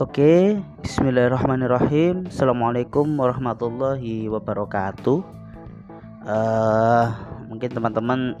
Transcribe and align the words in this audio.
Oke, 0.00 0.56
Bismillahirrahmanirrahim. 0.80 2.24
Assalamualaikum 2.32 3.04
warahmatullahi 3.20 4.32
wabarakatuh. 4.32 5.20
Uh, 6.24 7.06
mungkin 7.52 7.68
teman-teman 7.68 8.32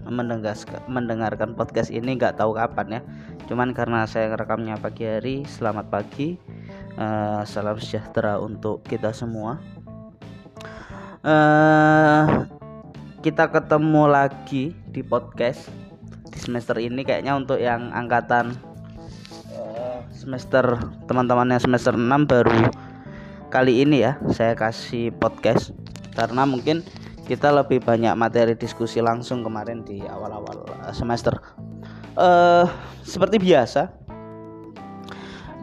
mendengarkan 0.88 1.52
podcast 1.52 1.92
ini 1.92 2.16
nggak 2.16 2.40
tahu 2.40 2.56
kapan 2.56 2.96
ya. 2.96 3.00
Cuman 3.44 3.76
karena 3.76 4.08
saya 4.08 4.32
rekamnya 4.32 4.80
pagi 4.80 5.04
hari, 5.04 5.44
selamat 5.44 5.92
pagi. 5.92 6.40
Uh, 6.96 7.44
salam 7.44 7.76
sejahtera 7.76 8.40
untuk 8.40 8.80
kita 8.88 9.12
semua. 9.12 9.60
Uh, 11.20 12.48
kita 13.20 13.52
ketemu 13.52 14.08
lagi 14.08 14.72
di 14.88 15.04
podcast 15.04 15.68
di 16.24 16.40
semester 16.40 16.80
ini 16.80 17.04
kayaknya 17.04 17.36
untuk 17.36 17.60
yang 17.60 17.92
angkatan 17.92 18.69
semester 20.20 20.76
teman-teman 21.08 21.48
yang 21.48 21.64
semester 21.64 21.96
6 21.96 22.04
baru 22.28 22.68
kali 23.48 23.80
ini 23.80 24.04
ya 24.04 24.20
saya 24.28 24.52
kasih 24.52 25.16
podcast. 25.16 25.72
Karena 26.12 26.44
mungkin 26.44 26.84
kita 27.24 27.48
lebih 27.48 27.80
banyak 27.80 28.12
materi 28.20 28.52
diskusi 28.52 29.00
langsung 29.00 29.40
kemarin 29.40 29.80
di 29.80 30.04
awal-awal 30.04 30.68
eh, 30.84 30.92
semester. 30.92 31.40
Uh, 32.20 32.68
seperti 33.00 33.40
biasa 33.40 33.88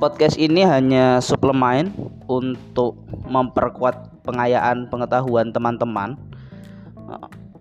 podcast 0.01 0.41
ini 0.41 0.65
hanya 0.65 1.21
suplemen 1.21 1.93
untuk 2.25 2.97
memperkuat 3.29 4.25
pengayaan 4.25 4.89
pengetahuan 4.89 5.53
teman-teman. 5.53 6.17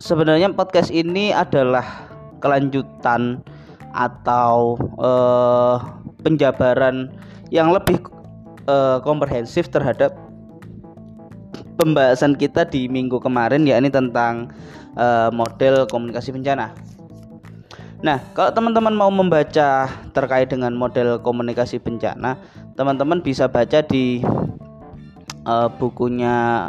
Sebenarnya 0.00 0.48
podcast 0.56 0.88
ini 0.88 1.34
adalah 1.34 2.08
kelanjutan 2.40 3.44
atau 3.96 4.76
uh, 5.00 6.05
penjabaran 6.26 7.14
yang 7.54 7.70
lebih 7.70 8.02
uh, 8.66 8.98
komprehensif 9.06 9.70
terhadap 9.70 10.10
pembahasan 11.78 12.34
kita 12.34 12.66
di 12.66 12.90
minggu 12.90 13.22
kemarin 13.22 13.62
yakni 13.62 13.86
tentang 13.86 14.50
uh, 14.98 15.30
model 15.30 15.86
komunikasi 15.86 16.34
bencana. 16.34 16.74
Nah, 18.02 18.20
kalau 18.34 18.50
teman-teman 18.52 18.92
mau 18.92 19.08
membaca 19.08 19.88
terkait 20.12 20.50
dengan 20.50 20.74
model 20.74 21.22
komunikasi 21.22 21.80
bencana, 21.80 22.36
teman-teman 22.74 23.22
bisa 23.22 23.46
baca 23.48 23.80
di 23.86 24.20
uh, 25.46 25.70
bukunya 25.78 26.68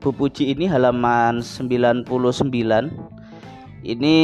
Bu 0.00 0.10
Puji 0.14 0.54
ini 0.54 0.66
halaman 0.66 1.44
99. 1.44 2.08
Ini 3.82 4.18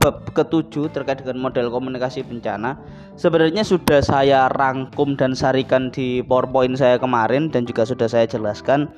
bab 0.00 0.24
ketujuh 0.32 0.88
terkait 0.96 1.20
dengan 1.20 1.36
model 1.36 1.68
komunikasi 1.68 2.24
bencana. 2.24 2.80
Sebenarnya 3.20 3.60
sudah 3.60 4.00
saya 4.00 4.48
rangkum 4.48 5.12
dan 5.12 5.36
sarikan 5.36 5.92
di 5.92 6.24
PowerPoint 6.24 6.72
saya 6.80 6.96
kemarin 6.96 7.52
dan 7.52 7.68
juga 7.68 7.84
sudah 7.84 8.08
saya 8.08 8.24
jelaskan. 8.24 8.88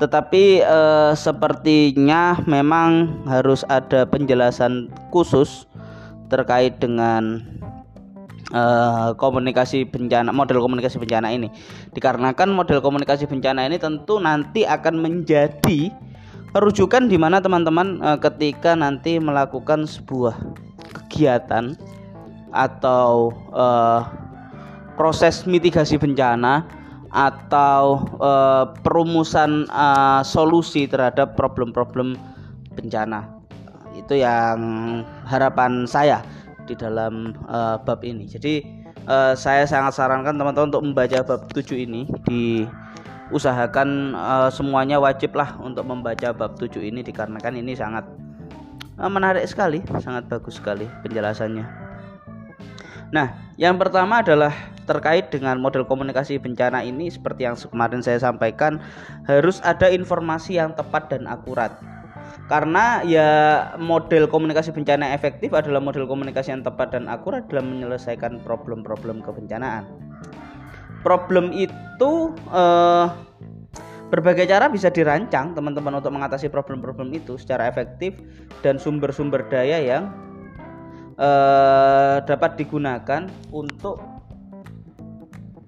Tetapi 0.00 0.64
eh, 0.64 1.12
sepertinya 1.12 2.40
memang 2.48 3.20
harus 3.28 3.68
ada 3.68 4.08
penjelasan 4.08 4.88
khusus 5.12 5.68
terkait 6.32 6.80
dengan 6.80 7.44
eh, 8.56 9.08
komunikasi 9.20 9.84
bencana 9.92 10.32
model 10.32 10.64
komunikasi 10.64 10.96
bencana 10.96 11.36
ini. 11.36 11.52
Dikarenakan 11.92 12.48
model 12.48 12.80
komunikasi 12.80 13.28
bencana 13.28 13.68
ini 13.68 13.76
tentu 13.76 14.16
nanti 14.16 14.64
akan 14.64 15.04
menjadi 15.04 15.92
rujukan 16.56 17.06
di 17.06 17.14
mana 17.14 17.38
teman-teman 17.38 18.02
e, 18.02 18.10
ketika 18.18 18.74
nanti 18.74 19.22
melakukan 19.22 19.86
sebuah 19.86 20.34
kegiatan 20.90 21.78
atau 22.50 23.30
e, 23.54 23.66
proses 24.98 25.46
mitigasi 25.46 25.94
bencana 25.94 26.66
atau 27.14 28.02
e, 28.18 28.32
perumusan 28.82 29.70
e, 29.70 29.86
solusi 30.26 30.90
terhadap 30.90 31.38
problem-problem 31.38 32.18
bencana. 32.74 33.30
Itu 33.94 34.18
yang 34.18 34.58
harapan 35.30 35.86
saya 35.86 36.22
di 36.66 36.74
dalam 36.74 37.34
e, 37.46 37.58
bab 37.86 38.02
ini. 38.02 38.26
Jadi 38.26 38.62
e, 39.06 39.16
saya 39.38 39.66
sangat 39.70 39.94
sarankan 39.94 40.34
teman-teman 40.34 40.74
untuk 40.74 40.82
membaca 40.82 41.22
bab 41.22 41.46
7 41.54 41.78
ini 41.78 42.10
di 42.26 42.66
usahakan 43.30 44.14
uh, 44.14 44.50
semuanya 44.50 44.98
wajiblah 44.98 45.56
untuk 45.62 45.86
membaca 45.86 46.34
bab 46.34 46.58
7 46.58 46.82
ini 46.82 47.00
dikarenakan 47.06 47.62
ini 47.62 47.78
sangat 47.78 48.06
uh, 48.98 49.10
menarik 49.10 49.46
sekali, 49.46 49.82
sangat 50.02 50.26
bagus 50.26 50.58
sekali 50.58 50.86
penjelasannya. 51.06 51.66
Nah, 53.10 53.34
yang 53.58 53.74
pertama 53.74 54.22
adalah 54.22 54.54
terkait 54.86 55.30
dengan 55.30 55.58
model 55.58 55.86
komunikasi 55.86 56.38
bencana 56.38 56.82
ini 56.82 57.10
seperti 57.10 57.46
yang 57.46 57.54
kemarin 57.58 58.02
saya 58.02 58.18
sampaikan 58.22 58.82
harus 59.26 59.62
ada 59.62 59.90
informasi 59.90 60.58
yang 60.58 60.74
tepat 60.74 61.10
dan 61.10 61.26
akurat. 61.26 61.74
Karena 62.46 63.02
ya 63.06 63.30
model 63.78 64.26
komunikasi 64.26 64.74
bencana 64.74 65.14
efektif 65.14 65.54
adalah 65.54 65.78
model 65.78 66.06
komunikasi 66.06 66.54
yang 66.54 66.62
tepat 66.66 66.94
dan 66.94 67.06
akurat 67.06 67.46
dalam 67.46 67.70
menyelesaikan 67.70 68.42
problem-problem 68.42 69.22
kebencanaan 69.22 70.09
problem 71.00 71.52
itu 71.54 72.34
uh, 72.52 73.08
berbagai 74.10 74.50
cara 74.50 74.66
bisa 74.66 74.90
dirancang 74.90 75.54
teman-teman 75.54 76.02
untuk 76.02 76.10
mengatasi 76.10 76.50
problem-problem 76.50 77.14
itu 77.14 77.38
secara 77.38 77.70
efektif 77.70 78.18
dan 78.60 78.76
sumber-sumber 78.76 79.46
daya 79.46 79.78
yang 79.78 80.10
uh, 81.16 82.18
dapat 82.26 82.58
digunakan 82.58 83.30
untuk 83.54 84.02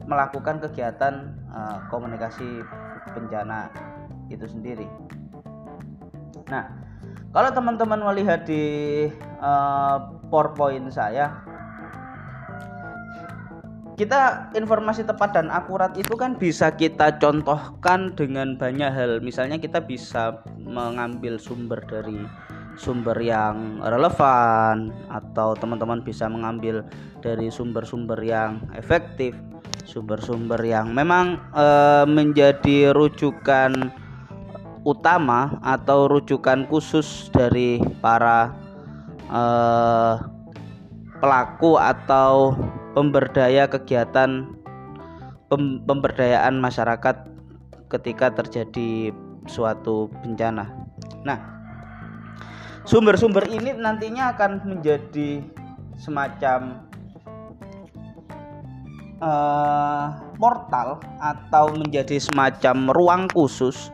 melakukan 0.05 0.59
kegiatan 0.59 1.39
uh, 1.55 1.87
komunikasi 1.89 2.67
bencana 3.15 3.71
itu 4.27 4.45
sendiri. 4.51 4.91
Nah, 6.51 6.69
kalau 7.31 7.49
teman-teman 7.55 8.03
melihat 8.13 8.43
di 8.45 9.07
uh, 9.39 9.97
PowerPoint 10.29 10.91
saya, 10.91 11.41
kita 13.97 14.51
informasi 14.57 15.05
tepat 15.05 15.37
dan 15.37 15.53
akurat 15.53 15.93
itu 15.95 16.17
kan 16.17 16.37
bisa 16.41 16.73
kita 16.73 17.21
contohkan 17.21 18.17
dengan 18.17 18.57
banyak 18.57 18.89
hal. 18.89 19.21
Misalnya 19.21 19.61
kita 19.61 19.85
bisa 19.85 20.41
mengambil 20.57 21.37
sumber 21.37 21.81
dari 21.85 22.17
sumber 22.81 23.21
yang 23.21 23.85
relevan 23.85 24.97
atau 25.13 25.53
teman-teman 25.53 26.01
bisa 26.01 26.25
mengambil 26.25 26.81
dari 27.21 27.53
sumber-sumber 27.53 28.17
yang 28.25 28.65
efektif 28.73 29.37
sumber-sumber 29.85 30.57
yang 30.63 30.95
memang 30.95 31.37
e, 31.53 31.67
menjadi 32.09 32.97
rujukan 32.97 33.93
utama 34.89 35.61
atau 35.61 36.09
rujukan 36.09 36.65
khusus 36.71 37.29
dari 37.29 37.77
para 38.01 38.57
e, 39.29 39.43
pelaku 41.21 41.77
atau 41.77 42.57
pemberdaya 42.93 43.69
kegiatan 43.69 44.53
pem, 45.49 45.81
pemberdayaan 45.85 46.61
masyarakat 46.61 47.29
ketika 47.89 48.33
terjadi 48.33 49.13
suatu 49.49 50.09
bencana. 50.25 50.73
Nah, 51.27 51.39
sumber-sumber 52.89 53.45
ini 53.53 53.77
nantinya 53.77 54.33
akan 54.33 54.65
menjadi 54.65 55.45
semacam 56.01 56.89
uh, 59.21 60.19
portal 60.41 60.99
atau 61.21 61.65
menjadi 61.77 62.17
semacam 62.17 62.91
ruang 62.91 63.23
khusus 63.31 63.93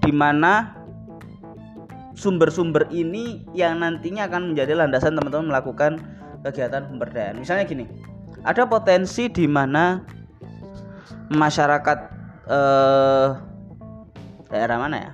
di 0.00 0.12
mana 0.14 0.78
sumber-sumber 2.14 2.86
ini 2.94 3.42
yang 3.52 3.82
nantinya 3.82 4.30
akan 4.30 4.54
menjadi 4.54 4.78
landasan 4.78 5.18
teman-teman 5.18 5.50
melakukan 5.50 5.98
kegiatan 6.46 6.86
pemberdayaan. 6.86 7.40
Misalnya 7.40 7.64
gini, 7.66 7.84
ada 8.44 8.68
potensi 8.68 9.32
di 9.32 9.48
mana 9.48 10.04
masyarakat 11.32 11.98
eh, 12.44 13.28
daerah 14.52 14.76
mana 14.76 14.96
ya? 15.00 15.12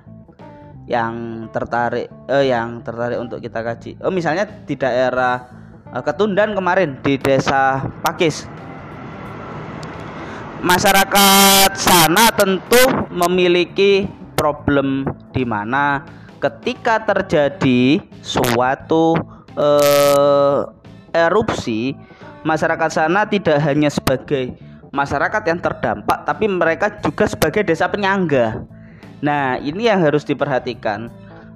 Yang 0.99 1.15
tertarik 1.55 2.07
eh, 2.27 2.51
yang 2.51 2.83
tertarik 2.83 3.17
untuk 3.23 3.39
kita 3.39 3.63
kaji. 3.63 4.03
Oh 4.03 4.11
misalnya 4.11 4.43
di 4.43 4.75
daerah 4.75 5.47
eh, 5.95 6.03
Ketundan 6.03 6.51
kemarin 6.51 6.99
di 6.99 7.15
desa 7.15 7.79
Pakis. 8.03 8.45
Masyarakat 10.61 11.73
sana 11.73 12.29
tentu 12.37 12.83
memiliki 13.09 14.05
problem 14.37 15.07
di 15.33 15.41
mana 15.41 16.05
ketika 16.37 17.01
terjadi 17.01 18.03
suatu 18.21 19.15
eh, 19.55 20.59
erupsi 21.15 21.95
masyarakat 22.41 22.89
sana 22.89 23.25
tidak 23.27 23.57
hanya 23.61 23.89
sebagai 23.89 24.55
masyarakat 24.91 25.43
yang 25.47 25.59
terdampak 25.59 26.27
tapi 26.27 26.45
mereka 26.51 26.99
juga 26.99 27.25
sebagai 27.29 27.63
desa 27.63 27.87
penyangga. 27.87 28.63
Nah, 29.21 29.61
ini 29.61 29.85
yang 29.85 30.01
harus 30.01 30.25
diperhatikan. 30.25 31.07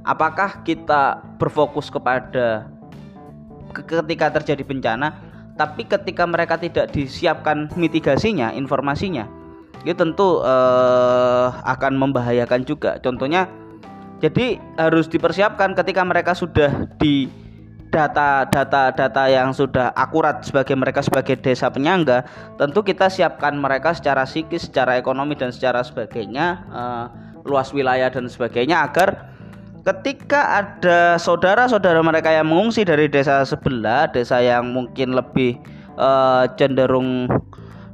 Apakah 0.05 0.61
kita 0.61 1.17
berfokus 1.41 1.89
kepada 1.89 2.69
ketika 3.73 4.31
terjadi 4.39 4.63
bencana 4.63 5.11
tapi 5.55 5.87
ketika 5.87 6.23
mereka 6.27 6.59
tidak 6.59 6.91
disiapkan 6.91 7.71
mitigasinya 7.79 8.51
informasinya 8.55 9.27
itu 9.83 9.95
tentu 9.95 10.43
uh, 10.43 11.51
akan 11.63 11.95
membahayakan 11.95 12.63
juga 12.67 12.99
contohnya 12.99 13.47
jadi 14.19 14.59
harus 14.79 15.11
dipersiapkan 15.11 15.75
ketika 15.75 16.01
mereka 16.03 16.31
sudah 16.31 16.87
di 16.99 17.27
data-data-data 17.89 19.23
yang 19.31 19.55
sudah 19.55 19.93
akurat 19.95 20.43
sebagai 20.43 20.75
mereka 20.75 21.05
sebagai 21.05 21.37
desa 21.39 21.71
penyangga, 21.71 22.25
tentu 22.57 22.81
kita 22.81 23.07
siapkan 23.07 23.55
mereka 23.55 23.93
secara 23.95 24.25
psikis, 24.27 24.67
secara 24.67 24.99
ekonomi 24.99 25.37
dan 25.37 25.53
secara 25.53 25.85
sebagainya, 25.85 26.65
uh, 26.73 27.05
luas 27.45 27.71
wilayah 27.71 28.09
dan 28.09 28.25
sebagainya 28.25 28.89
agar 28.89 29.29
ketika 29.85 30.65
ada 30.65 31.15
saudara-saudara 31.21 32.01
mereka 32.01 32.33
yang 32.33 32.49
mengungsi 32.49 32.81
dari 32.81 33.05
desa 33.05 33.45
sebelah, 33.45 34.09
desa 34.09 34.41
yang 34.41 34.73
mungkin 34.73 35.13
lebih 35.13 35.55
uh, 36.01 36.49
cenderung 36.57 37.29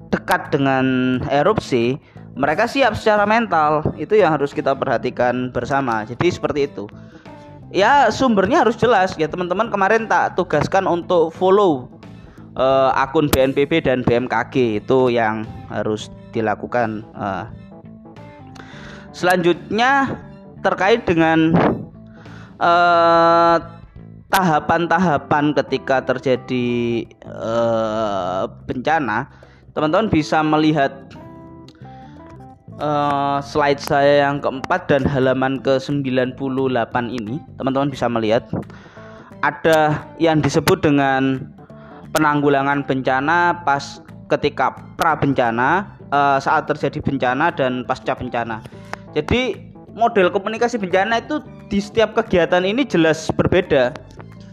dekat 0.07 0.55
dengan 0.55 1.19
erupsi, 1.27 1.99
mereka 2.39 2.63
siap 2.67 2.95
secara 2.95 3.27
mental. 3.27 3.83
Itu 3.99 4.15
yang 4.15 4.39
harus 4.39 4.55
kita 4.55 4.71
perhatikan 4.75 5.51
bersama. 5.51 6.07
Jadi 6.07 6.31
seperti 6.31 6.71
itu 6.71 6.87
ya 7.71 8.11
sumbernya 8.11 8.67
harus 8.67 8.75
jelas 8.75 9.15
ya 9.15 9.27
teman-teman 9.31 9.71
kemarin 9.71 10.05
tak 10.05 10.35
tugaskan 10.35 10.85
untuk 10.87 11.31
follow 11.31 11.87
uh, 12.59 12.91
akun 12.95 13.31
BNPB 13.31 13.87
dan 13.87 14.03
BMKG 14.03 14.83
itu 14.83 15.11
yang 15.11 15.47
harus 15.71 16.11
dilakukan 16.35 17.07
uh. 17.15 17.47
selanjutnya 19.15 20.19
terkait 20.61 21.03
dengan 21.07 21.55
tahapan 22.61 23.65
tahapan-tahapan 24.31 25.45
ketika 25.59 26.05
terjadi 26.07 27.03
uh, 27.25 28.47
bencana 28.69 29.27
teman-teman 29.75 30.07
bisa 30.07 30.39
melihat 30.39 30.93
uh, 32.79 33.43
slide 33.43 33.81
saya 33.81 34.29
yang 34.29 34.39
keempat 34.39 34.87
dan 34.87 35.03
halaman 35.03 35.59
ke-98 35.59 36.95
ini 37.09 37.41
teman-teman 37.59 37.89
bisa 37.91 38.07
melihat 38.07 38.47
ada 39.41 40.05
yang 40.21 40.39
disebut 40.39 40.85
dengan 40.85 41.49
penanggulangan 42.13 42.85
bencana 42.85 43.65
pas 43.65 43.99
ketika 44.29 44.71
pra 44.95 45.17
bencana 45.17 45.97
uh, 46.13 46.37
saat 46.39 46.69
terjadi 46.69 47.03
bencana 47.03 47.51
dan 47.51 47.83
pasca 47.83 48.15
bencana. 48.15 48.63
Jadi 49.11 49.59
model 49.91 50.31
komunikasi 50.31 50.79
bencana 50.79 51.19
itu 51.19 51.43
di 51.67 51.83
setiap 51.83 52.15
kegiatan 52.15 52.63
ini 52.63 52.87
jelas 52.87 53.27
berbeda. 53.33 53.91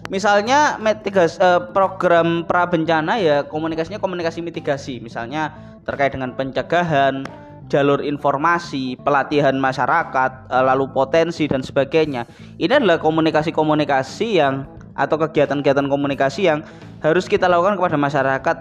Misalnya 0.08 0.80
mitigasi, 0.80 1.36
uh, 1.38 1.68
program 1.76 2.48
pra 2.48 2.64
bencana 2.64 3.20
ya 3.20 3.44
komunikasinya 3.44 4.00
komunikasi 4.00 4.40
mitigasi. 4.40 4.98
Misalnya 5.04 5.52
terkait 5.84 6.16
dengan 6.16 6.32
pencegahan 6.32 7.28
jalur 7.68 8.00
informasi, 8.00 8.96
pelatihan 9.00 9.54
masyarakat, 9.56 10.50
eh, 10.50 10.64
lalu 10.64 10.90
potensi 10.90 11.44
dan 11.46 11.60
sebagainya. 11.60 12.24
Ini 12.56 12.80
adalah 12.80 12.98
komunikasi-komunikasi 12.98 14.28
yang 14.40 14.66
atau 14.98 15.14
kegiatan-kegiatan 15.14 15.86
komunikasi 15.86 16.50
yang 16.50 16.66
harus 16.98 17.30
kita 17.30 17.46
lakukan 17.46 17.78
kepada 17.78 17.94
masyarakat 17.94 18.56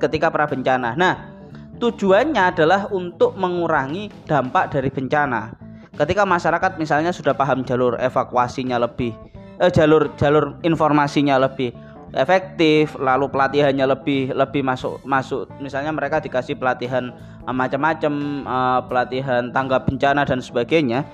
ketika 0.00 0.32
pra 0.32 0.48
bencana. 0.48 0.96
Nah, 0.96 1.28
tujuannya 1.76 2.56
adalah 2.56 2.88
untuk 2.88 3.36
mengurangi 3.36 4.08
dampak 4.24 4.72
dari 4.72 4.88
bencana. 4.88 5.52
Ketika 5.92 6.24
masyarakat 6.24 6.80
misalnya 6.80 7.12
sudah 7.12 7.36
paham 7.36 7.68
jalur 7.68 8.00
evakuasinya 8.00 8.80
lebih 8.80 9.12
eh, 9.60 9.68
jalur 9.68 10.08
jalur 10.16 10.56
informasinya 10.64 11.36
lebih 11.36 11.76
efektif 12.12 12.92
lalu 13.00 13.28
pelatihannya 13.28 13.88
lebih 13.88 14.32
lebih 14.36 14.62
masuk 14.64 15.00
masuk. 15.04 15.48
Misalnya 15.60 15.92
mereka 15.92 16.20
dikasih 16.20 16.56
pelatihan 16.60 17.12
uh, 17.48 17.54
macam-macam 17.54 18.44
uh, 18.44 18.80
pelatihan 18.86 19.48
tanggap 19.50 19.88
bencana 19.88 20.24
dan 20.28 20.44
sebagainya. 20.44 21.04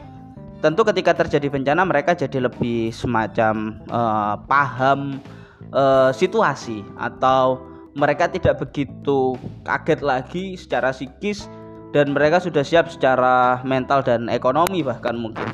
Tentu 0.59 0.83
ketika 0.83 1.15
terjadi 1.15 1.55
bencana 1.55 1.87
mereka 1.87 2.19
jadi 2.19 2.51
lebih 2.51 2.91
semacam 2.91 3.79
uh, 3.95 4.35
paham 4.51 5.23
uh, 5.71 6.11
situasi 6.11 6.83
atau 6.99 7.63
mereka 7.95 8.27
tidak 8.27 8.59
begitu 8.59 9.39
kaget 9.63 10.01
lagi 10.03 10.45
secara 10.59 10.91
psikis 10.91 11.47
dan 11.95 12.11
mereka 12.11 12.43
sudah 12.43 12.67
siap 12.67 12.91
secara 12.91 13.63
mental 13.63 14.03
dan 14.03 14.27
ekonomi 14.27 14.83
bahkan 14.83 15.15
mungkin. 15.15 15.47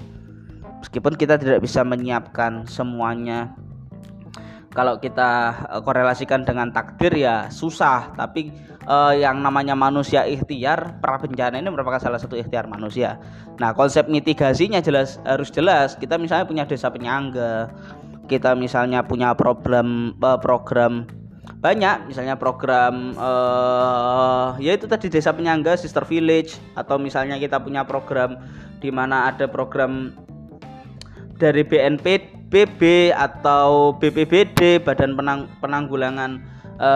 Meskipun 0.81 1.17
kita 1.17 1.41
tidak 1.41 1.65
bisa 1.65 1.81
menyiapkan 1.81 2.69
semuanya 2.69 3.53
kalau 4.75 4.99
kita 4.99 5.55
uh, 5.71 5.81
korelasikan 5.81 6.43
dengan 6.43 6.75
takdir 6.75 7.15
ya 7.15 7.47
susah 7.49 8.13
tapi 8.19 8.51
uh, 8.91 9.15
yang 9.15 9.39
namanya 9.41 9.79
manusia 9.79 10.27
ikhtiar 10.27 10.99
pra 10.99 11.17
bencana 11.17 11.63
ini 11.63 11.71
merupakan 11.71 12.03
salah 12.03 12.19
satu 12.19 12.35
ikhtiar 12.35 12.67
manusia. 12.67 13.23
Nah 13.63 13.71
konsep 13.73 14.11
mitigasinya 14.11 14.83
jelas 14.83 15.23
harus 15.23 15.55
jelas. 15.55 15.95
Kita 15.95 16.19
misalnya 16.19 16.45
punya 16.51 16.65
desa 16.67 16.91
penyangga 16.91 17.71
kita 18.25 18.57
misalnya 18.57 19.05
punya 19.05 19.37
problem 19.37 20.17
uh, 20.21 20.41
program 20.41 21.05
banyak 21.61 22.09
misalnya 22.09 22.37
program 22.37 23.17
uh, 23.17 24.57
ya 24.61 24.77
itu 24.77 24.85
tadi 24.89 25.09
desa 25.09 25.33
penyangga 25.33 25.77
sister 25.77 26.05
village 26.05 26.57
atau 26.77 27.01
misalnya 27.01 27.41
kita 27.41 27.61
punya 27.61 27.85
program 27.85 28.37
di 28.81 28.93
mana 28.93 29.33
ada 29.33 29.49
program 29.49 30.13
dari 31.41 31.65
BNP 31.65 32.33
BPBD 32.55 33.11
atau 33.11 33.99
BPBD 33.99 34.79
Badan 34.79 35.19
Penang, 35.19 35.51
Penanggulangan 35.59 36.39
e, 36.79 36.91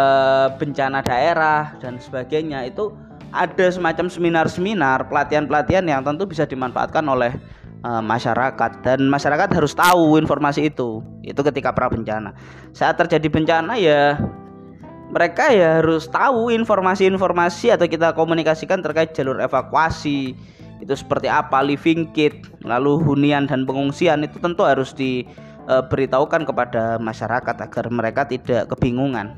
Bencana 0.55 1.03
Daerah 1.03 1.75
dan 1.83 1.99
sebagainya 1.99 2.63
itu 2.71 2.95
ada 3.35 3.67
semacam 3.67 4.07
seminar-seminar 4.07 5.11
pelatihan-pelatihan 5.11 5.83
yang 5.91 6.07
tentu 6.07 6.31
bisa 6.31 6.47
dimanfaatkan 6.47 7.03
oleh 7.11 7.35
e, 7.83 7.91
masyarakat. 7.91 8.87
Dan 8.87 9.11
masyarakat 9.11 9.51
harus 9.51 9.75
tahu 9.75 10.15
informasi 10.23 10.71
itu 10.71 11.03
itu 11.27 11.41
ketika 11.43 11.75
pra 11.75 11.91
bencana. 11.91 12.39
Saat 12.71 13.03
terjadi 13.03 13.27
bencana 13.27 13.75
ya 13.83 14.15
mereka 15.11 15.51
ya 15.51 15.83
harus 15.83 16.07
tahu 16.07 16.55
informasi-informasi 16.55 17.75
atau 17.75 17.91
kita 17.91 18.15
komunikasikan 18.15 18.79
terkait 18.79 19.11
jalur 19.11 19.43
evakuasi 19.43 20.39
itu 20.79 20.95
seperti 20.95 21.27
apa 21.27 21.59
living 21.65 22.07
kit 22.15 22.47
lalu 22.63 23.03
hunian 23.03 23.51
dan 23.51 23.67
pengungsian 23.67 24.23
itu 24.23 24.39
tentu 24.39 24.63
harus 24.63 24.95
di 24.95 25.27
e, 25.69 25.75
beritahukan 25.85 26.49
kepada 26.49 26.97
masyarakat 26.97 27.57
agar 27.61 27.85
mereka 27.93 28.25
tidak 28.25 28.73
kebingungan. 28.73 29.37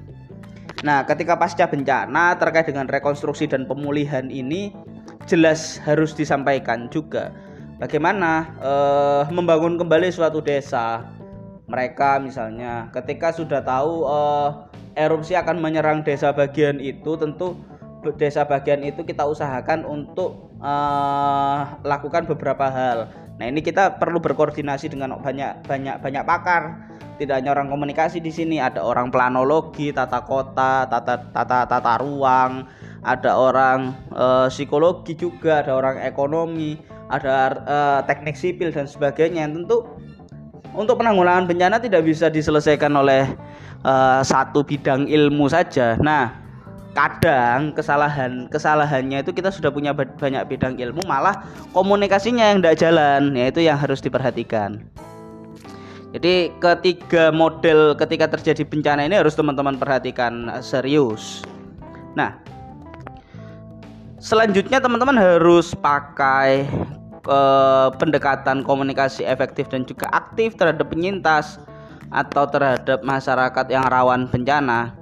Nah, 0.80 1.04
ketika 1.04 1.36
pasca 1.36 1.68
bencana 1.68 2.38
terkait 2.40 2.70
dengan 2.70 2.88
rekonstruksi 2.88 3.50
dan 3.50 3.68
pemulihan 3.68 4.30
ini 4.30 4.72
jelas 5.28 5.76
harus 5.84 6.16
disampaikan 6.16 6.88
juga 6.88 7.34
bagaimana 7.82 8.54
e, 8.62 8.72
membangun 9.34 9.76
kembali 9.76 10.08
suatu 10.08 10.38
desa. 10.40 11.04
Mereka 11.70 12.18
misalnya 12.18 12.90
ketika 12.90 13.30
sudah 13.30 13.62
tahu 13.62 14.06
e, 14.06 14.18
erupsi 14.98 15.38
akan 15.38 15.58
menyerang 15.58 16.02
desa 16.02 16.34
bagian 16.34 16.82
itu 16.82 17.14
tentu 17.14 17.58
desa 18.16 18.48
bagian 18.48 18.80
itu 18.82 19.04
kita 19.04 19.22
usahakan 19.28 19.84
untuk 19.84 20.49
uh, 20.60 21.80
lakukan 21.82 22.28
beberapa 22.28 22.68
hal 22.70 23.08
Nah 23.40 23.48
ini 23.48 23.64
kita 23.64 23.96
perlu 23.96 24.20
berkoordinasi 24.20 24.92
dengan 24.92 25.16
banyak 25.16 25.64
banyak 25.64 25.96
banyak 26.04 26.22
pakar. 26.28 26.76
Tidak 27.16 27.36
hanya 27.36 27.52
orang 27.52 27.68
komunikasi 27.68 28.20
di 28.20 28.32
sini, 28.32 28.56
ada 28.60 28.80
orang 28.80 29.12
planologi, 29.12 29.92
tata 29.92 30.24
kota, 30.24 30.88
tata 30.88 31.20
tata 31.32 31.68
tata 31.68 31.94
ruang, 32.00 32.64
ada 33.04 33.36
orang 33.36 33.92
e, 34.08 34.48
psikologi 34.48 35.12
juga, 35.12 35.60
ada 35.60 35.76
orang 35.76 36.00
ekonomi, 36.00 36.80
ada 37.12 37.60
e, 37.60 37.76
teknik 38.08 38.40
sipil 38.40 38.72
dan 38.72 38.88
sebagainya. 38.88 39.44
Yang 39.44 39.52
tentu 39.52 39.76
untuk 40.72 40.96
penanggulangan 40.96 41.44
bencana 41.44 41.76
tidak 41.76 42.08
bisa 42.08 42.32
diselesaikan 42.32 42.92
oleh 42.96 43.28
e, 43.84 43.94
satu 44.24 44.64
bidang 44.64 45.04
ilmu 45.04 45.44
saja. 45.52 46.00
Nah, 46.00 46.40
kadang 46.90 47.70
kesalahan 47.70 48.50
kesalahannya 48.50 49.22
itu 49.22 49.30
kita 49.30 49.54
sudah 49.54 49.70
punya 49.70 49.94
banyak 49.94 50.42
bidang 50.50 50.74
ilmu 50.78 51.06
malah 51.06 51.46
komunikasinya 51.70 52.50
yang 52.50 52.58
tidak 52.62 52.76
jalan 52.82 53.22
ya 53.34 53.46
itu 53.50 53.60
yang 53.62 53.78
harus 53.78 54.02
diperhatikan. 54.02 54.82
Jadi 56.10 56.50
ketiga 56.58 57.30
model 57.30 57.94
ketika 57.94 58.26
terjadi 58.34 58.66
bencana 58.66 59.06
ini 59.06 59.14
harus 59.14 59.38
teman-teman 59.38 59.78
perhatikan 59.78 60.50
serius. 60.58 61.46
Nah 62.18 62.34
selanjutnya 64.18 64.82
teman-teman 64.82 65.14
harus 65.14 65.70
pakai 65.78 66.66
ke 67.20 67.42
pendekatan 68.00 68.66
komunikasi 68.66 69.22
efektif 69.22 69.70
dan 69.70 69.86
juga 69.86 70.10
aktif 70.10 70.58
terhadap 70.58 70.90
penyintas 70.90 71.62
atau 72.10 72.48
terhadap 72.50 73.06
masyarakat 73.06 73.66
yang 73.70 73.86
rawan 73.86 74.26
bencana 74.26 74.99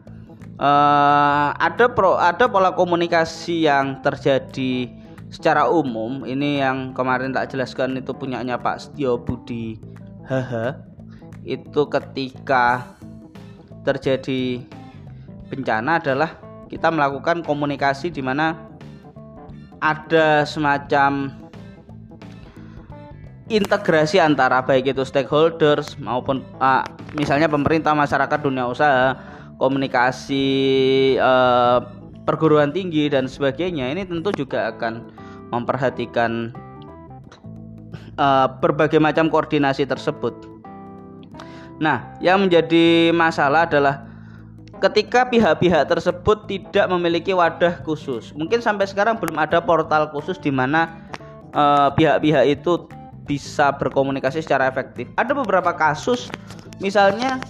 uh, 0.59 1.55
ada 1.57 1.87
pro 1.91 2.19
ada 2.19 2.51
pola 2.51 2.75
komunikasi 2.75 3.67
yang 3.67 4.03
terjadi 4.05 4.91
secara 5.33 5.71
umum. 5.71 6.27
Ini 6.27 6.63
yang 6.67 6.93
kemarin 6.93 7.33
tak 7.33 7.55
jelaskan 7.55 7.97
itu 7.97 8.13
punyanya 8.13 8.59
Pak 8.61 8.83
Setio 8.83 9.17
Budi 9.19 9.79
haha. 10.29 10.83
Itu 11.47 11.89
ketika 11.89 12.85
terjadi 13.87 14.61
bencana 15.49 15.97
adalah 15.97 16.37
kita 16.69 16.93
melakukan 16.93 17.41
komunikasi 17.41 18.13
di 18.13 18.21
mana 18.21 18.53
ada 19.81 20.45
semacam 20.45 21.33
integrasi 23.49 24.21
antara 24.21 24.61
baik 24.61 24.93
itu 24.93 25.01
stakeholders 25.09 25.97
maupun 25.97 26.45
uh, 26.61 26.85
misalnya 27.17 27.49
pemerintah, 27.49 27.97
masyarakat, 27.97 28.39
dunia 28.45 28.69
usaha, 28.69 29.17
komunikasi 29.59 30.47
uh, 31.19 31.83
perguruan 32.23 32.71
tinggi 32.71 33.11
dan 33.11 33.27
sebagainya 33.27 33.91
ini 33.91 34.07
tentu 34.07 34.31
juga 34.33 34.71
akan 34.71 35.11
memperhatikan 35.51 36.55
uh, 38.17 38.47
berbagai 38.63 39.03
macam 39.03 39.27
koordinasi 39.29 39.85
tersebut. 39.85 40.35
Nah, 41.79 42.15
yang 42.19 42.43
menjadi 42.43 43.15
masalah 43.15 43.67
adalah 43.67 44.07
ketika 44.79 45.27
pihak-pihak 45.27 45.91
tersebut 45.91 46.47
tidak 46.47 46.87
memiliki 46.91 47.35
wadah 47.35 47.83
khusus. 47.83 48.31
Mungkin 48.35 48.63
sampai 48.63 48.87
sekarang 48.87 49.19
belum 49.19 49.39
ada 49.39 49.59
portal 49.63 50.11
khusus 50.11 50.39
di 50.39 50.51
mana 50.55 51.07
pihak-pihak 51.99 52.45
uh, 52.47 52.51
itu 52.51 52.73
bisa 53.27 53.75
berkomunikasi 53.75 54.43
secara 54.43 54.71
efektif. 54.71 55.11
Ada 55.19 55.35
beberapa 55.35 55.75
kasus 55.75 56.31
misalnya 56.79 57.43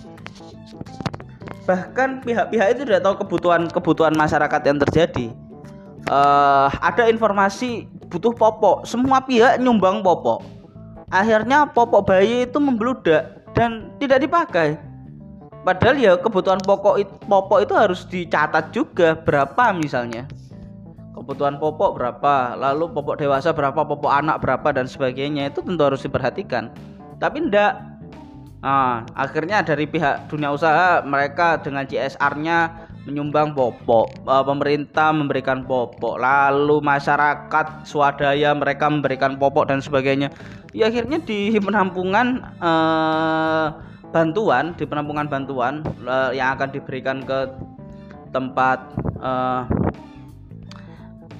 bahkan 1.68 2.24
pihak-pihak 2.24 2.72
itu 2.72 2.82
tidak 2.88 3.04
tahu 3.04 3.20
kebutuhan-kebutuhan 3.28 4.16
masyarakat 4.16 4.60
yang 4.64 4.80
terjadi. 4.88 5.26
Uh, 6.08 6.72
ada 6.80 7.12
informasi 7.12 7.84
butuh 8.08 8.32
popok, 8.32 8.88
semua 8.88 9.20
pihak 9.20 9.60
nyumbang 9.60 10.00
popok. 10.00 10.40
Akhirnya 11.12 11.68
popok 11.68 12.08
bayi 12.08 12.48
itu 12.48 12.56
membludak 12.56 13.44
dan 13.52 13.92
tidak 14.00 14.24
dipakai. 14.24 14.80
Padahal 15.68 16.00
ya 16.00 16.16
kebutuhan 16.16 16.64
pokok 16.64 17.04
popok 17.28 17.58
itu 17.60 17.74
harus 17.76 18.08
dicatat 18.08 18.72
juga 18.72 19.12
berapa 19.20 19.76
misalnya 19.76 20.24
kebutuhan 21.18 21.58
pokok 21.58 21.98
berapa, 21.98 22.54
lalu 22.54 22.94
pokok 22.94 23.18
dewasa 23.18 23.50
berapa, 23.50 23.82
pokok 23.82 24.08
anak 24.08 24.38
berapa 24.38 24.70
dan 24.70 24.86
sebagainya 24.86 25.50
itu 25.50 25.60
tentu 25.66 25.82
harus 25.82 26.00
diperhatikan. 26.06 26.70
Tapi 27.18 27.50
ndak. 27.50 27.97
Nah, 28.58 29.06
akhirnya 29.14 29.62
dari 29.62 29.86
pihak 29.86 30.26
dunia 30.26 30.50
usaha 30.50 30.98
mereka 31.06 31.62
dengan 31.62 31.86
CSR-nya 31.86 32.90
menyumbang 33.06 33.54
popok, 33.56 34.10
uh, 34.28 34.44
pemerintah 34.44 35.14
memberikan 35.14 35.64
popok, 35.64 36.20
lalu 36.20 36.82
masyarakat 36.84 37.86
swadaya 37.88 38.52
mereka 38.52 38.90
memberikan 38.90 39.38
popok 39.40 39.70
dan 39.70 39.80
sebagainya. 39.80 40.28
Ya 40.76 40.90
akhirnya 40.90 41.22
di 41.22 41.56
penampungan 41.56 42.44
uh, 42.60 43.72
bantuan, 44.12 44.76
di 44.76 44.84
penampungan 44.84 45.30
bantuan 45.30 45.80
uh, 46.04 46.34
yang 46.34 46.52
akan 46.58 46.68
diberikan 46.74 47.24
ke 47.24 47.48
tempat 48.34 48.92
uh, 49.24 49.64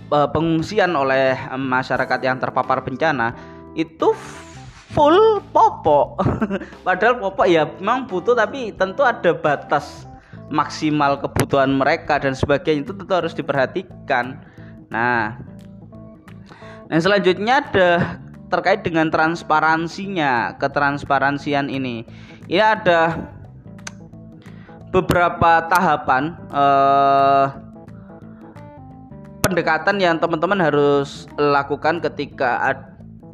uh, 0.09 0.29
pengungsian 0.33 0.97
oleh 0.97 1.37
masyarakat 1.53 2.21
yang 2.25 2.41
terpapar 2.41 2.81
bencana 2.81 3.37
itu 3.77 4.17
full 4.93 5.45
popok. 5.53 6.21
Padahal 6.87 7.21
popok 7.21 7.47
ya 7.49 7.69
memang 7.79 8.09
butuh 8.09 8.33
tapi 8.33 8.73
tentu 8.73 9.05
ada 9.05 9.37
batas 9.37 10.09
maksimal 10.49 11.21
kebutuhan 11.21 11.77
mereka 11.77 12.17
dan 12.17 12.33
sebagainya 12.33 12.89
itu 12.89 12.93
tentu 12.97 13.13
harus 13.13 13.37
diperhatikan. 13.37 14.41
Nah, 14.89 15.37
yang 16.89 17.01
selanjutnya 17.05 17.61
ada 17.61 17.91
terkait 18.49 18.81
dengan 18.81 19.13
transparansinya, 19.13 20.57
ketransparansian 20.57 21.69
ini. 21.69 22.09
Ini 22.49 22.65
ada 22.65 23.29
beberapa 24.89 25.69
tahapan 25.69 26.33
eh, 26.49 27.47
pendekatan 29.45 30.01
yang 30.01 30.17
teman-teman 30.17 30.65
harus 30.65 31.29
lakukan 31.37 32.01
ketika 32.01 32.73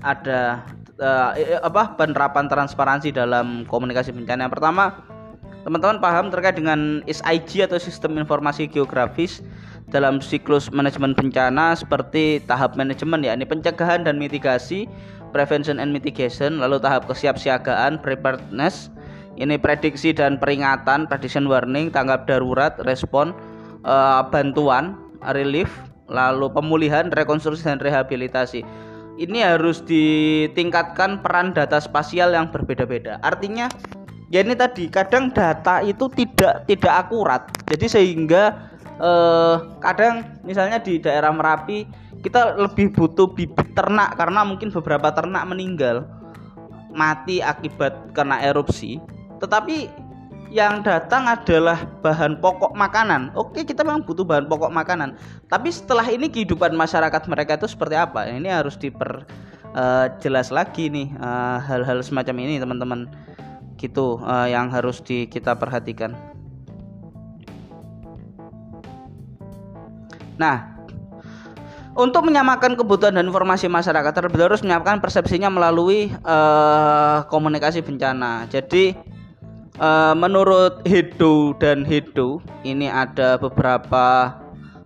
ada 0.03 0.67
uh, 1.01 1.31
apa 1.63 1.97
penerapan 1.99 2.47
transparansi 2.47 3.15
dalam 3.15 3.65
komunikasi 3.67 4.15
bencana. 4.15 4.47
Yang 4.47 4.55
pertama, 4.61 4.85
teman-teman 5.65 5.99
paham 5.99 6.29
terkait 6.29 6.59
dengan 6.59 7.01
SIG 7.09 7.65
atau 7.65 7.81
sistem 7.81 8.21
informasi 8.21 8.69
geografis 8.69 9.41
dalam 9.89 10.21
siklus 10.21 10.73
manajemen 10.73 11.13
bencana 11.13 11.77
seperti 11.77 12.41
tahap 12.49 12.75
manajemen 12.75 13.21
yakni 13.21 13.45
pencegahan 13.45 14.05
dan 14.05 14.17
mitigasi, 14.17 14.89
prevention 15.35 15.81
and 15.83 15.93
mitigation, 15.93 16.63
lalu 16.63 16.81
tahap 16.81 17.05
kesiapsiagaan, 17.11 18.01
preparedness, 18.01 18.89
ini 19.35 19.59
prediksi 19.59 20.15
dan 20.15 20.39
peringatan, 20.39 21.11
prediction 21.11 21.51
warning, 21.51 21.91
tanggap 21.91 22.25
darurat, 22.31 22.79
respon, 22.87 23.35
uh, 23.83 24.23
bantuan, 24.31 24.95
relief, 25.35 25.69
lalu 26.07 26.47
pemulihan, 26.55 27.11
rekonstruksi 27.11 27.67
dan 27.67 27.83
rehabilitasi. 27.83 28.63
Ini 29.15 29.47
harus 29.47 29.79
ditingkatkan 29.87 31.23
peran 31.23 31.55
data 31.55 31.79
spasial 31.79 32.35
yang 32.35 32.51
berbeda-beda. 32.51 33.23
Artinya 33.23 33.71
ya 34.35 34.43
ini 34.43 34.59
tadi 34.59 34.91
kadang 34.91 35.31
data 35.31 35.79
itu 35.87 36.11
tidak 36.11 36.67
tidak 36.67 36.95
akurat. 37.07 37.47
Jadi 37.71 37.87
sehingga 37.87 38.75
eh, 38.99 39.57
kadang 39.79 40.27
misalnya 40.43 40.83
di 40.83 40.99
daerah 40.99 41.31
Merapi 41.31 41.87
kita 42.27 42.59
lebih 42.59 42.91
butuh 42.91 43.31
bibit 43.31 43.71
ternak 43.79 44.19
karena 44.19 44.43
mungkin 44.43 44.75
beberapa 44.75 45.15
ternak 45.15 45.47
meninggal 45.47 46.09
mati 46.91 47.39
akibat 47.39 48.11
kena 48.19 48.43
erupsi. 48.43 48.99
Tetapi 49.39 49.91
yang 50.55 50.87
datang 50.87 51.27
adalah 51.27 51.83
bahan 51.99 52.39
pokok 52.39 52.79
makanan. 52.79 53.35
Oke, 53.35 53.67
kita 53.67 53.83
memang 53.83 54.07
butuh 54.07 54.23
bahan 54.23 54.47
pokok 54.47 54.71
makanan. 54.71 55.19
Tapi 55.51 55.67
setelah 55.75 56.07
ini 56.07 56.31
kehidupan 56.31 56.79
masyarakat 56.79 57.27
mereka 57.27 57.59
itu 57.59 57.67
seperti 57.67 57.99
apa? 57.99 58.31
Ini 58.31 58.63
harus 58.63 58.79
diper 58.79 59.27
uh, 59.75 60.07
jelas 60.23 60.55
lagi 60.55 60.87
nih 60.87 61.11
eh, 61.11 61.59
hal-hal 61.59 61.99
uh, 61.99 62.07
semacam 62.07 62.47
ini 62.47 62.63
teman-teman. 62.63 63.11
Gitu 63.75 64.23
uh, 64.23 64.47
yang 64.47 64.71
harus 64.71 65.03
di, 65.03 65.27
kita 65.27 65.59
perhatikan. 65.59 66.15
Nah, 70.39 70.71
untuk 71.99 72.23
menyamakan 72.23 72.79
kebutuhan 72.79 73.19
dan 73.19 73.27
informasi 73.27 73.67
masyarakat 73.67 74.15
terlebih 74.15 74.47
harus 74.47 74.63
menyamakan 74.63 75.03
persepsinya 75.03 75.51
melalui 75.51 76.15
uh, 76.23 77.27
komunikasi 77.27 77.83
bencana. 77.83 78.47
Jadi 78.47 79.14
uh, 79.79 80.15
menurut 80.15 80.83
Hidu 80.87 81.57
dan 81.59 81.83
Hidu 81.83 82.39
ini 82.63 82.87
ada 82.87 83.39
beberapa 83.41 84.37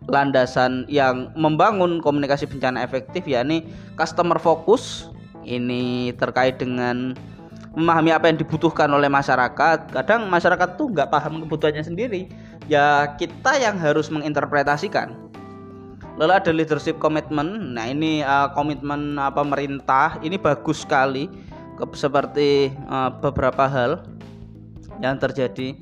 landasan 0.08 0.88
yang 0.88 1.28
membangun 1.36 2.00
komunikasi 2.00 2.48
bencana 2.48 2.80
efektif 2.80 3.28
yakni 3.28 3.68
customer 3.96 4.40
focus. 4.40 5.12
Ini 5.48 6.12
terkait 6.20 6.60
dengan 6.60 7.16
memahami 7.72 8.12
apa 8.12 8.28
yang 8.28 8.36
dibutuhkan 8.40 8.88
oleh 8.92 9.08
masyarakat. 9.08 9.92
Kadang 9.92 10.28
masyarakat 10.28 10.76
tuh 10.76 10.92
nggak 10.92 11.08
paham 11.08 11.44
kebutuhannya 11.44 11.84
sendiri. 11.84 12.28
Ya 12.68 13.16
kita 13.16 13.56
yang 13.56 13.80
harus 13.80 14.12
menginterpretasikan. 14.12 15.16
Lalu 16.20 16.32
ada 16.34 16.50
leadership 16.52 17.00
commitment. 17.00 17.72
Nah 17.76 17.88
ini 17.88 18.20
uh, 18.20 18.52
komitmen 18.52 19.16
uh, 19.16 19.32
pemerintah. 19.32 20.20
Ini 20.20 20.36
bagus 20.36 20.84
sekali 20.84 21.30
seperti 21.94 22.74
uh, 22.90 23.08
beberapa 23.22 23.70
hal 23.70 24.02
yang 25.02 25.16
terjadi 25.18 25.74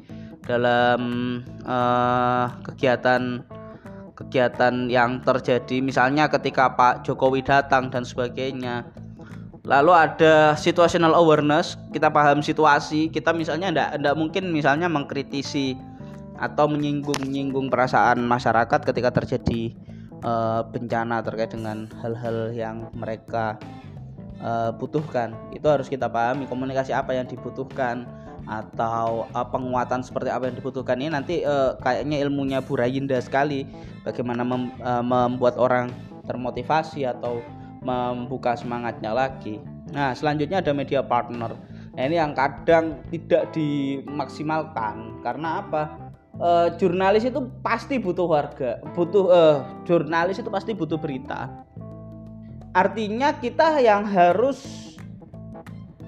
dalam 0.47 1.01
uh, 1.67 2.47
kegiatan 2.63 3.43
kegiatan 4.17 4.89
yang 4.89 5.21
terjadi. 5.21 5.85
Misalnya 5.85 6.27
ketika 6.33 6.73
Pak 6.73 7.05
Jokowi 7.05 7.45
datang 7.45 7.93
dan 7.93 8.03
sebagainya. 8.03 8.89
Lalu 9.67 9.93
ada 9.99 10.55
situational 10.55 11.19
awareness 11.19 11.75
kita 11.91 12.07
paham 12.07 12.39
situasi. 12.39 13.11
Kita 13.11 13.35
misalnya 13.35 13.75
enggak, 13.75 13.91
enggak 13.99 14.17
mungkin 14.17 14.45
misalnya 14.55 14.87
mengkritisi 14.87 15.75
atau 16.39 16.71
menyinggung-nyinggung 16.71 17.67
perasaan 17.67 18.23
masyarakat 18.23 18.81
ketika 18.87 19.11
terjadi 19.11 19.75
uh, 20.23 20.63
bencana 20.71 21.19
terkait 21.25 21.51
dengan 21.51 21.91
hal-hal 21.99 22.55
yang 22.55 22.95
mereka 22.95 23.59
uh, 24.39 24.71
butuhkan. 24.71 25.35
Itu 25.51 25.67
harus 25.67 25.91
kita 25.91 26.07
pahami 26.07 26.47
komunikasi 26.47 26.95
apa 26.95 27.19
yang 27.19 27.27
dibutuhkan 27.27 28.07
atau 28.47 29.27
uh, 29.35 29.47
penguatan 29.51 30.07
seperti 30.07 30.31
apa 30.31 30.47
yang 30.47 30.57
dibutuhkan 30.59 31.03
ini 31.03 31.11
nanti 31.11 31.35
uh, 31.43 31.75
kayaknya 31.83 32.23
ilmunya 32.23 32.63
Bu 32.63 32.79
Rayinda 32.79 33.19
sekali 33.19 33.67
bagaimana 34.07 34.47
mem, 34.47 34.71
uh, 34.81 35.03
membuat 35.03 35.59
orang 35.59 35.91
termotivasi 36.27 37.07
atau 37.07 37.43
membuka 37.83 38.59
semangatnya 38.59 39.15
lagi. 39.15 39.63
Nah, 39.95 40.11
selanjutnya 40.15 40.59
ada 40.59 40.75
media 40.75 41.03
partner. 41.03 41.55
Nah, 41.95 42.03
ini 42.03 42.19
yang 42.19 42.35
kadang 42.35 42.99
tidak 43.15 43.55
dimaksimalkan 43.55 45.23
karena 45.23 45.63
apa? 45.63 45.83
Uh, 46.37 46.69
jurnalis 46.77 47.25
itu 47.25 47.49
pasti 47.65 47.97
butuh 47.97 48.29
warga, 48.29 48.77
butuh 48.93 49.25
uh, 49.33 49.57
jurnalis 49.89 50.37
itu 50.37 50.53
pasti 50.53 50.77
butuh 50.77 51.01
berita. 51.01 51.49
Artinya 52.77 53.33
kita 53.41 53.81
yang 53.81 54.05
harus 54.05 54.93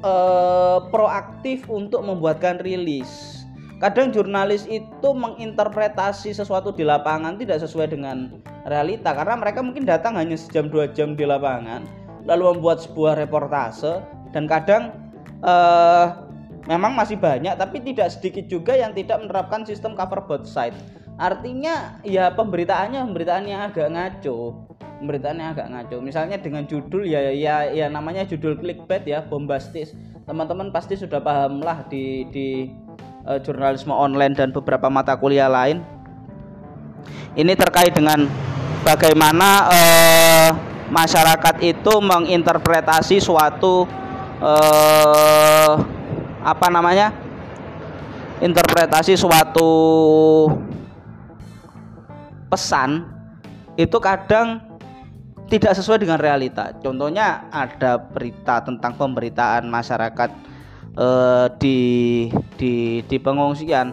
uh, 0.02 0.84
proaktif 0.90 1.66
untuk 1.70 2.04
membuatkan 2.04 2.60
rilis. 2.62 3.42
Kadang 3.78 4.10
jurnalis 4.10 4.66
itu 4.66 5.08
menginterpretasi 5.14 6.34
sesuatu 6.34 6.74
di 6.74 6.82
lapangan 6.82 7.38
tidak 7.38 7.62
sesuai 7.62 7.94
dengan 7.94 8.42
realita 8.66 9.14
karena 9.14 9.38
mereka 9.38 9.62
mungkin 9.62 9.86
datang 9.86 10.18
hanya 10.18 10.34
sejam 10.34 10.66
dua 10.66 10.90
jam 10.90 11.14
di 11.14 11.22
lapangan 11.22 11.86
lalu 12.26 12.58
membuat 12.58 12.82
sebuah 12.82 13.14
reportase 13.14 14.02
dan 14.34 14.50
kadang 14.50 14.90
uh, 15.46 16.26
memang 16.66 16.90
masih 16.98 17.14
banyak 17.22 17.54
tapi 17.54 17.78
tidak 17.78 18.10
sedikit 18.10 18.50
juga 18.50 18.74
yang 18.74 18.90
tidak 18.98 19.22
menerapkan 19.22 19.62
sistem 19.62 19.94
cover 19.94 20.26
both 20.26 20.50
side. 20.50 20.74
Artinya 21.18 22.02
ya 22.02 22.34
pemberitaannya 22.34 22.98
pemberitaan 23.06 23.46
yang 23.46 23.62
agak 23.62 23.94
ngaco 23.94 24.68
pemberitaannya 24.98 25.46
agak 25.54 25.66
ngaco. 25.70 25.96
Misalnya 26.02 26.36
dengan 26.38 26.66
judul 26.66 27.06
ya 27.06 27.30
ya 27.30 27.70
ya 27.70 27.86
namanya 27.86 28.26
judul 28.26 28.58
clickbait 28.58 29.06
ya 29.06 29.22
bombastis. 29.24 29.94
Teman-teman 30.26 30.74
pasti 30.74 30.98
sudah 30.98 31.22
paham 31.22 31.62
lah 31.62 31.86
di 31.88 32.26
di 32.28 32.48
uh, 33.24 33.38
jurnalisme 33.40 33.94
online 33.94 34.34
dan 34.34 34.50
beberapa 34.50 34.90
mata 34.90 35.14
kuliah 35.16 35.48
lain. 35.48 35.80
Ini 37.38 37.54
terkait 37.54 37.94
dengan 37.94 38.26
bagaimana 38.82 39.48
uh, 39.70 40.50
masyarakat 40.90 41.54
itu 41.62 41.92
menginterpretasi 42.02 43.22
suatu 43.22 43.86
uh, 44.42 45.72
apa 46.42 46.66
namanya 46.70 47.14
interpretasi 48.38 49.18
suatu 49.18 49.70
pesan 52.48 53.04
itu 53.76 53.98
kadang 54.00 54.67
tidak 55.48 55.72
sesuai 55.74 56.04
dengan 56.04 56.20
realita. 56.20 56.76
Contohnya 56.84 57.48
ada 57.48 57.96
berita 57.98 58.60
tentang 58.60 58.94
pemberitaan 58.94 59.66
masyarakat 59.66 60.30
eh, 60.94 61.46
di 61.56 61.78
di 62.60 63.00
di 63.08 63.16
pengungsian 63.16 63.90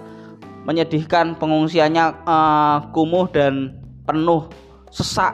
menyedihkan 0.68 1.40
pengungsiannya 1.40 2.06
eh, 2.28 2.78
kumuh 2.92 3.26
dan 3.32 3.76
penuh 4.04 4.52
sesak. 4.92 5.34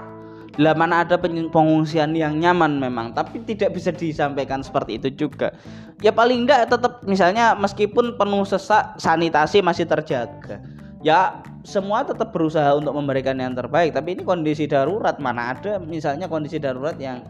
Lah 0.59 0.75
mana 0.75 1.07
ada 1.07 1.15
pengungsian 1.15 2.11
yang 2.11 2.35
nyaman 2.35 2.75
memang, 2.75 3.15
tapi 3.15 3.39
tidak 3.47 3.71
bisa 3.71 3.87
disampaikan 3.87 4.59
seperti 4.59 4.99
itu 4.99 5.25
juga. 5.25 5.55
Ya 6.03 6.11
paling 6.11 6.43
enggak 6.43 6.67
tetap 6.67 6.99
misalnya 7.07 7.55
meskipun 7.55 8.19
penuh 8.19 8.43
sesak 8.43 8.99
sanitasi 8.99 9.63
masih 9.63 9.87
terjaga. 9.87 10.59
Ya 11.01 11.39
semua 11.61 12.01
tetap 12.01 12.33
berusaha 12.33 12.73
untuk 12.73 12.93
memberikan 12.97 13.37
yang 13.37 13.53
terbaik 13.53 13.93
tapi 13.93 14.17
ini 14.17 14.25
kondisi 14.25 14.65
darurat. 14.65 15.17
Mana 15.21 15.53
ada 15.53 15.77
misalnya 15.77 16.25
kondisi 16.25 16.57
darurat 16.57 16.97
yang 16.97 17.21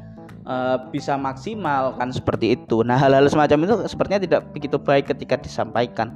uh, 0.48 0.80
bisa 0.90 1.20
maksimal 1.20 1.96
kan 2.00 2.10
seperti 2.12 2.56
itu. 2.56 2.82
Nah 2.86 2.96
hal-hal 2.96 3.28
semacam 3.28 3.68
itu 3.68 3.74
sepertinya 3.88 4.22
tidak 4.24 4.42
begitu 4.56 4.78
baik 4.80 5.12
ketika 5.12 5.36
disampaikan. 5.40 6.16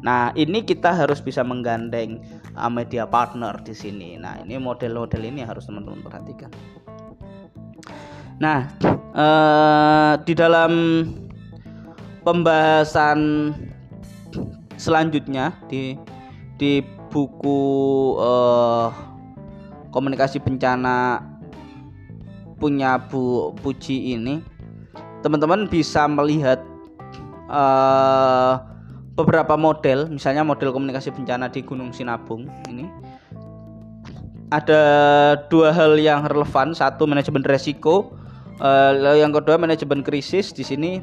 Nah 0.00 0.32
ini 0.32 0.64
kita 0.64 0.92
harus 0.96 1.20
bisa 1.20 1.44
menggandeng 1.44 2.24
uh, 2.56 2.70
media 2.72 3.04
partner 3.04 3.56
di 3.60 3.76
sini. 3.76 4.16
Nah 4.16 4.40
ini 4.40 4.56
model-model 4.56 5.20
ini 5.20 5.44
harus 5.44 5.68
teman-teman 5.68 6.00
perhatikan. 6.00 6.50
Nah 8.40 8.72
uh, 9.12 10.16
di 10.24 10.32
dalam 10.32 10.72
pembahasan 12.24 13.52
selanjutnya 14.80 15.52
di 15.68 15.96
di 16.56 16.99
buku 17.10 17.60
uh, 18.16 18.94
komunikasi 19.90 20.38
bencana 20.38 21.26
punya 22.62 22.96
Bu 23.10 23.52
Puji 23.58 24.14
ini 24.14 24.40
teman-teman 25.20 25.68
bisa 25.68 26.06
melihat 26.08 26.62
uh, 27.50 28.62
beberapa 29.18 29.58
model 29.58 30.08
misalnya 30.08 30.46
model 30.46 30.72
komunikasi 30.72 31.12
bencana 31.12 31.50
di 31.52 31.60
Gunung 31.60 31.92
Sinabung 31.92 32.48
ini. 32.70 32.88
Ada 34.50 34.82
dua 35.46 35.70
hal 35.70 35.94
yang 35.94 36.26
relevan. 36.26 36.74
Satu 36.74 37.06
manajemen 37.06 37.46
resiko. 37.46 38.10
Uh, 38.58 39.14
yang 39.14 39.30
kedua 39.30 39.54
manajemen 39.54 40.02
krisis. 40.02 40.50
Di 40.50 40.66
sini 40.66 40.98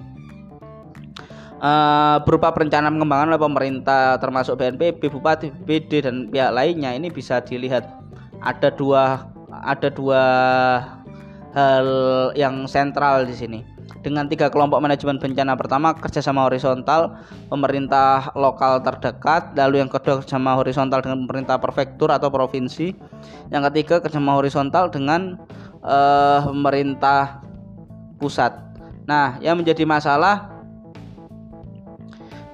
uh, 1.62 2.17
berupa 2.24 2.54
perencanaan 2.54 2.93
pengembangan 2.93 3.34
oleh 3.34 3.41
pemerintah 3.41 4.17
termasuk 4.22 4.58
BNPB, 4.58 5.02
Bupati, 5.10 5.50
BPD 5.52 6.10
dan 6.10 6.15
pihak 6.30 6.52
lainnya 6.54 6.93
ini 6.93 7.10
bisa 7.10 7.41
dilihat 7.41 7.86
ada 8.41 8.70
dua 8.70 9.26
ada 9.50 9.89
dua 9.89 10.24
hal 11.58 11.88
yang 12.38 12.70
sentral 12.70 13.26
di 13.26 13.34
sini. 13.34 13.60
Dengan 14.04 14.30
tiga 14.30 14.48
kelompok 14.48 14.80
manajemen 14.80 15.20
bencana 15.20 15.58
pertama 15.58 15.91
kerjasama 15.96 16.48
horizontal 16.48 17.17
pemerintah 17.50 18.32
lokal 18.38 18.80
terdekat 18.84 19.52
lalu 19.58 19.84
yang 19.84 19.89
kedua 19.91 20.22
kerjasama 20.22 20.56
horizontal 20.56 21.02
dengan 21.04 21.26
pemerintah 21.26 21.58
prefektur 21.60 22.12
atau 22.13 22.32
provinsi 22.32 22.93
yang 23.52 23.65
ketiga 23.67 24.00
kerjasama 24.00 24.38
horizontal 24.38 24.88
dengan 24.93 25.36
uh, 25.82 26.39
pemerintah 26.46 27.41
pusat. 28.22 28.54
Nah 29.10 29.41
yang 29.43 29.60
menjadi 29.60 29.84
masalah 29.84 30.57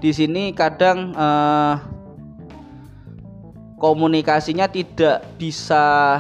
di 0.04 0.12
sini 0.12 0.52
kadang 0.52 1.16
uh, 1.16 1.80
komunikasinya 3.80 4.68
tidak 4.68 5.24
bisa 5.39 6.20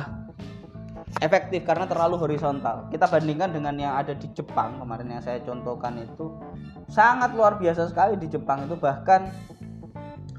efektif 1.19 1.67
karena 1.67 1.83
terlalu 1.83 2.15
horizontal. 2.15 2.87
Kita 2.87 3.11
bandingkan 3.11 3.51
dengan 3.51 3.75
yang 3.75 3.99
ada 3.99 4.15
di 4.15 4.31
Jepang 4.31 4.79
kemarin 4.79 5.11
yang 5.11 5.19
saya 5.19 5.43
contohkan 5.43 5.99
itu 5.99 6.31
sangat 6.87 7.35
luar 7.35 7.59
biasa 7.59 7.91
sekali 7.91 8.15
di 8.15 8.31
Jepang 8.31 8.63
itu 8.63 8.79
bahkan 8.79 9.27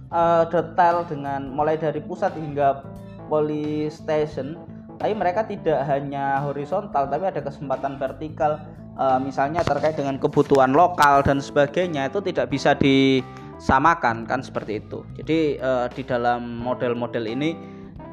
uh, 0.09 0.48
detail 0.48 1.04
dengan 1.04 1.52
mulai 1.52 1.76
dari 1.76 2.00
pusat 2.00 2.33
hingga 2.33 2.80
police 3.28 4.00
station. 4.00 4.57
Tapi 4.96 5.12
mereka 5.12 5.44
tidak 5.44 5.85
hanya 5.85 6.40
horizontal 6.40 7.12
tapi 7.12 7.28
ada 7.28 7.44
kesempatan 7.44 8.00
vertikal 8.00 8.57
uh, 8.98 9.18
misalnya 9.20 9.62
terkait 9.66 9.98
dengan 9.98 10.16
kebutuhan 10.18 10.72
lokal 10.74 11.22
dan 11.22 11.38
sebagainya 11.42 12.11
itu 12.11 12.22
tidak 12.22 12.50
bisa 12.50 12.74
disamakan 12.78 14.26
kan 14.26 14.40
seperti 14.42 14.83
itu. 14.83 15.02
Jadi 15.18 15.59
uh, 15.59 15.87
di 15.90 16.02
dalam 16.07 16.62
model-model 16.62 17.24
ini 17.26 17.54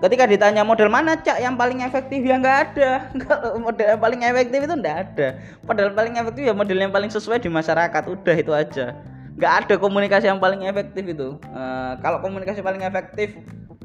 ketika 0.01 0.25
ditanya 0.25 0.65
model 0.65 0.89
mana 0.89 1.13
cak 1.17 1.37
yang 1.41 1.53
paling 1.53 1.85
efektif? 1.85 2.25
Ya 2.25 2.41
nggak 2.41 2.57
ada. 2.73 2.91
Model 3.65 3.87
yang 3.97 4.01
paling 4.01 4.21
efektif 4.25 4.59
itu 4.65 4.75
nggak 4.81 4.97
ada. 4.97 5.27
Model 5.61 5.87
paling 5.93 6.13
efektif 6.17 6.41
ya 6.49 6.53
model 6.57 6.77
yang 6.81 6.93
paling 6.93 7.11
sesuai 7.13 7.37
di 7.37 7.49
masyarakat. 7.53 8.03
Udah 8.09 8.35
itu 8.35 8.49
aja. 8.49 8.97
Nggak 9.37 9.53
ada 9.65 9.75
komunikasi 9.77 10.25
yang 10.25 10.41
paling 10.41 10.65
efektif 10.65 11.05
itu. 11.05 11.37
Uh, 11.53 11.93
kalau 12.01 12.17
komunikasi 12.17 12.65
paling 12.65 12.81
efektif 12.81 13.37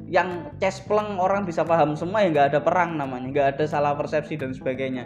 yang 0.07 0.55
cespleng 0.63 1.19
orang 1.19 1.43
bisa 1.43 1.67
paham 1.67 1.99
semua 1.99 2.23
ya 2.25 2.33
nggak 2.33 2.47
ada 2.57 2.61
perang 2.65 2.97
namanya. 2.97 3.29
Nggak 3.29 3.47
ada 3.57 3.65
salah 3.69 3.93
persepsi 3.93 4.41
dan 4.41 4.57
sebagainya 4.57 5.05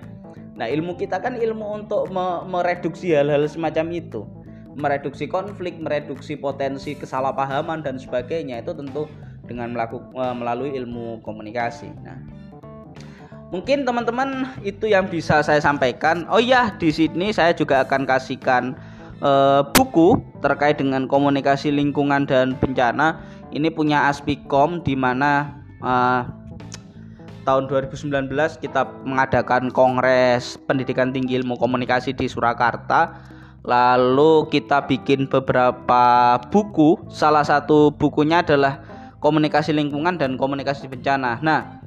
Nah, 0.61 0.69
ilmu 0.69 1.01
kita 1.01 1.25
kan 1.25 1.41
ilmu 1.41 1.81
untuk 1.81 2.13
me 2.13 2.45
mereduksi 2.45 3.17
hal-hal 3.17 3.49
semacam 3.49 3.97
itu. 3.97 4.29
Mereduksi 4.77 5.25
konflik, 5.25 5.81
mereduksi 5.81 6.37
potensi 6.37 6.93
kesalahpahaman 6.93 7.81
dan 7.81 7.97
sebagainya 7.97 8.61
itu 8.61 8.77
tentu 8.77 9.09
dengan 9.49 9.73
melakukan 9.73 10.13
e, 10.13 10.25
melalui 10.37 10.71
ilmu 10.77 11.25
komunikasi. 11.25 11.89
Nah, 12.05 12.21
mungkin 13.49 13.89
teman-teman 13.89 14.53
itu 14.61 14.85
yang 14.85 15.09
bisa 15.09 15.41
saya 15.41 15.65
sampaikan. 15.65 16.29
Oh 16.29 16.39
iya, 16.39 16.77
di 16.77 16.93
sini 16.93 17.33
saya 17.33 17.57
juga 17.57 17.81
akan 17.89 18.05
kasihkan 18.05 18.77
uh, 19.25 19.65
buku 19.73 20.21
terkait 20.45 20.77
dengan 20.77 21.09
komunikasi 21.09 21.73
lingkungan 21.73 22.29
dan 22.29 22.53
bencana. 22.61 23.21
Ini 23.51 23.73
punya 23.73 24.07
Aspikom 24.07 24.85
di 24.85 24.95
mana 24.95 25.59
uh, 25.83 26.40
tahun 27.51 27.67
2019 27.67 28.31
kita 28.63 28.87
mengadakan 29.03 29.75
kongres 29.75 30.55
pendidikan 30.71 31.11
tinggi 31.11 31.35
ilmu 31.43 31.59
komunikasi 31.59 32.15
di 32.15 32.31
Surakarta. 32.31 33.27
Lalu 33.67 34.47
kita 34.55 34.87
bikin 34.87 35.27
beberapa 35.27 36.39
buku. 36.55 37.11
Salah 37.11 37.43
satu 37.43 37.91
bukunya 37.91 38.47
adalah 38.47 38.79
komunikasi 39.19 39.75
lingkungan 39.75 40.15
dan 40.15 40.39
komunikasi 40.39 40.87
bencana. 40.87 41.43
Nah 41.43 41.83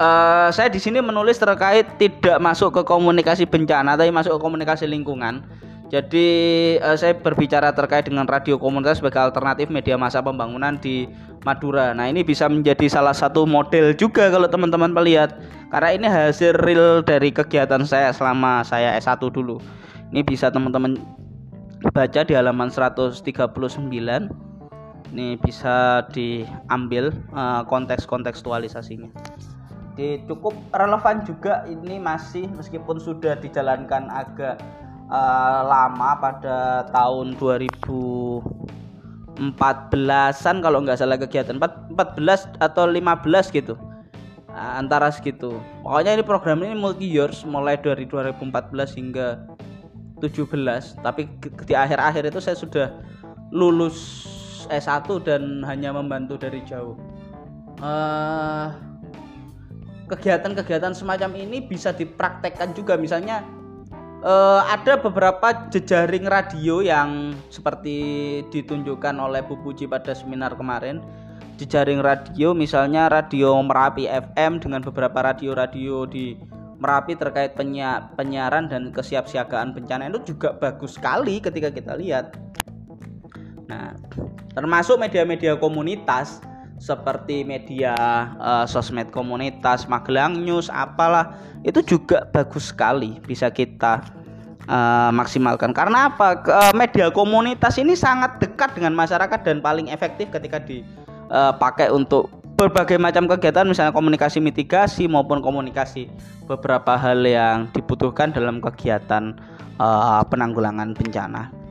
uh, 0.00 0.48
saya 0.48 0.72
di 0.72 0.80
sini 0.80 1.04
menulis 1.04 1.36
terkait 1.36 1.84
tidak 2.00 2.40
masuk 2.40 2.80
ke 2.80 2.82
komunikasi 2.88 3.44
bencana 3.44 4.00
tapi 4.00 4.08
masuk 4.08 4.40
ke 4.40 4.40
komunikasi 4.40 4.88
lingkungan. 4.88 5.44
Jadi 5.92 6.28
uh, 6.80 6.96
saya 6.96 7.12
berbicara 7.12 7.76
terkait 7.76 8.08
dengan 8.08 8.24
radio 8.24 8.56
komunitas 8.56 9.04
sebagai 9.04 9.20
alternatif 9.20 9.68
media 9.68 10.00
masa 10.00 10.24
pembangunan 10.24 10.80
di 10.80 11.04
Madura. 11.44 11.92
Nah, 11.92 12.08
ini 12.08 12.24
bisa 12.24 12.48
menjadi 12.48 12.88
salah 12.88 13.12
satu 13.12 13.44
model 13.44 13.92
juga 13.94 14.32
kalau 14.32 14.48
teman-teman 14.48 14.90
melihat 14.90 15.36
karena 15.68 15.90
ini 15.92 16.06
hasil 16.08 16.56
real 16.64 17.04
dari 17.04 17.28
kegiatan 17.30 17.84
saya 17.84 18.10
selama 18.16 18.64
saya 18.64 18.96
S1 18.96 19.20
dulu. 19.28 19.60
Ini 20.10 20.24
bisa 20.24 20.48
teman-teman 20.48 20.96
baca 21.92 22.20
di 22.24 22.32
halaman 22.32 22.72
139. 22.72 23.20
Ini 25.14 25.38
bisa 25.38 26.02
diambil 26.10 27.12
uh, 27.36 27.62
konteks 27.68 28.08
kontekstualisasinya. 28.08 29.12
Jadi 29.94 30.26
cukup 30.26 30.58
relevan 30.74 31.22
juga 31.22 31.62
ini 31.70 32.02
masih 32.02 32.50
meskipun 32.50 32.98
sudah 32.98 33.38
dijalankan 33.38 34.10
agak 34.10 34.58
uh, 35.06 35.60
lama 35.62 36.18
pada 36.18 36.82
tahun 36.90 37.38
2000 37.38 38.83
14-an 39.34 40.56
kalau 40.62 40.78
nggak 40.82 40.98
salah 40.98 41.18
kegiatan. 41.18 41.58
14 41.58 41.94
atau 42.62 42.84
15 42.86 43.50
gitu. 43.50 43.74
Nah, 44.54 44.78
antara 44.78 45.10
segitu. 45.10 45.58
Pokoknya 45.82 46.14
ini 46.14 46.22
program 46.22 46.62
ini 46.62 46.78
multi 46.78 47.10
years 47.10 47.42
mulai 47.42 47.74
dari 47.74 48.06
2014 48.06 48.94
hingga 48.94 49.42
17 50.22 51.02
tapi 51.02 51.26
di 51.66 51.74
akhir-akhir 51.74 52.30
itu 52.30 52.38
saya 52.38 52.54
sudah 52.54 52.86
lulus 53.50 54.24
S1 54.70 55.10
dan 55.26 55.66
hanya 55.66 55.90
membantu 55.90 56.38
dari 56.38 56.62
jauh. 56.62 56.94
Uh, 57.82 58.70
kegiatan-kegiatan 60.06 60.94
semacam 60.94 61.34
ini 61.34 61.66
bisa 61.66 61.90
dipraktekkan 61.90 62.72
juga. 62.78 62.94
Misalnya 62.94 63.42
uh, 64.24 64.64
ada 64.66 64.96
beberapa 64.98 65.68
jejaring 65.70 66.26
radio 66.26 66.80
yang 66.80 67.36
seperti 67.52 68.40
ditunjukkan 68.48 69.14
oleh 69.20 69.44
Bu 69.44 69.60
Puji 69.60 69.86
pada 69.86 70.16
seminar 70.16 70.56
kemarin 70.56 71.04
jejaring 71.54 72.02
radio 72.02 72.50
misalnya 72.50 73.06
radio 73.06 73.54
Merapi 73.62 74.10
FM 74.10 74.58
dengan 74.58 74.82
beberapa 74.82 75.22
radio-radio 75.22 76.08
di 76.08 76.34
Merapi 76.74 77.14
terkait 77.14 77.54
penya 77.54 78.12
penyiaran 78.18 78.66
dan 78.68 78.90
kesiapsiagaan 78.90 79.72
bencana 79.72 80.10
itu 80.10 80.34
juga 80.34 80.52
bagus 80.58 80.98
sekali 80.98 81.40
ketika 81.40 81.70
kita 81.72 81.96
lihat. 81.96 82.36
Nah, 83.70 83.96
termasuk 84.52 85.00
media-media 85.00 85.56
komunitas 85.56 86.44
seperti 86.78 87.46
media 87.46 87.94
uh, 88.38 88.64
sosmed 88.66 89.08
komunitas 89.14 89.86
Magelang 89.86 90.42
News 90.42 90.68
apalah 90.68 91.38
itu 91.62 91.80
juga 91.80 92.26
bagus 92.34 92.74
sekali 92.74 93.22
bisa 93.24 93.48
kita 93.48 94.04
uh, 94.68 95.10
maksimalkan 95.14 95.70
karena 95.72 96.10
apa 96.12 96.42
uh, 96.44 96.72
media 96.74 97.08
komunitas 97.14 97.78
ini 97.78 97.94
sangat 97.94 98.42
dekat 98.42 98.74
dengan 98.74 98.92
masyarakat 98.92 99.40
dan 99.46 99.62
paling 99.62 99.88
efektif 99.88 100.28
ketika 100.34 100.60
dipakai 100.60 101.88
untuk 101.94 102.28
berbagai 102.54 102.98
macam 103.02 103.26
kegiatan 103.26 103.66
misalnya 103.66 103.90
komunikasi 103.90 104.38
mitigasi 104.38 105.10
maupun 105.10 105.42
komunikasi 105.42 106.06
beberapa 106.46 106.94
hal 106.94 107.26
yang 107.26 107.66
dibutuhkan 107.74 108.30
dalam 108.30 108.62
kegiatan 108.62 109.34
uh, 109.82 110.22
penanggulangan 110.30 110.94
bencana. 110.94 111.63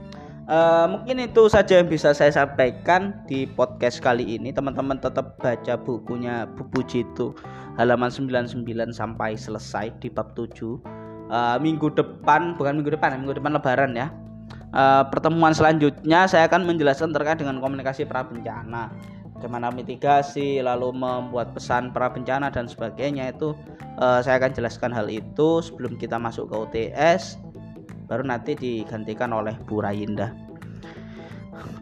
Uh, 0.44 1.00
mungkin 1.00 1.24
itu 1.24 1.48
saja 1.48 1.80
yang 1.80 1.88
bisa 1.88 2.12
saya 2.12 2.28
sampaikan 2.28 3.16
di 3.24 3.48
podcast 3.48 4.04
kali 4.04 4.36
ini. 4.36 4.52
Teman-teman 4.52 5.00
tetap 5.00 5.40
baca 5.40 5.80
bukunya 5.80 6.44
Bu 6.52 6.68
Puji 6.68 7.08
itu 7.08 7.32
halaman 7.80 8.12
99 8.12 8.68
sampai 8.92 9.40
selesai 9.40 9.96
di 10.04 10.12
bab 10.12 10.36
7. 10.36 10.44
Uh, 10.44 10.76
eh, 11.32 11.58
minggu 11.64 11.96
depan, 11.96 12.60
bukan 12.60 12.76
minggu 12.76 12.92
depan, 13.00 13.16
minggu 13.24 13.40
depan 13.40 13.56
lebaran 13.56 13.96
ya. 13.96 14.12
Uh, 14.76 15.08
pertemuan 15.08 15.56
selanjutnya 15.56 16.28
saya 16.28 16.50
akan 16.52 16.68
menjelaskan 16.68 17.16
terkait 17.16 17.40
dengan 17.40 17.64
komunikasi 17.64 18.04
pra 18.04 18.28
bencana. 18.28 18.92
Bagaimana 19.40 19.72
mitigasi, 19.72 20.60
lalu 20.60 20.92
membuat 20.92 21.56
pesan 21.56 21.96
pra 21.96 22.12
bencana 22.12 22.52
dan 22.52 22.68
sebagainya 22.68 23.32
itu 23.32 23.56
uh, 23.96 24.20
saya 24.20 24.44
akan 24.44 24.52
jelaskan 24.52 24.92
hal 24.92 25.08
itu 25.08 25.64
sebelum 25.64 25.96
kita 25.96 26.20
masuk 26.20 26.52
ke 26.52 26.56
UTS 26.68 27.40
baru 28.06 28.24
nanti 28.28 28.56
digantikan 28.56 29.32
oleh 29.32 29.56
Bu 29.64 29.80
Rayinda. 29.84 30.54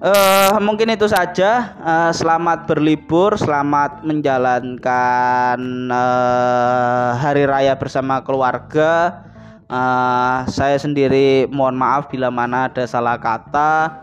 Uh, 0.02 0.58
mungkin 0.66 0.90
itu 0.90 1.06
saja. 1.06 1.78
Uh, 1.78 2.10
selamat 2.10 2.66
berlibur, 2.66 3.38
selamat 3.38 4.02
menjalankan 4.02 5.60
uh, 5.94 7.14
hari 7.22 7.46
raya 7.46 7.78
bersama 7.78 8.26
keluarga. 8.26 9.22
Uh, 9.70 10.44
saya 10.50 10.76
sendiri 10.82 11.46
mohon 11.48 11.78
maaf 11.78 12.10
bila 12.10 12.34
mana 12.34 12.68
ada 12.68 12.84
salah 12.90 13.16
kata 13.22 13.94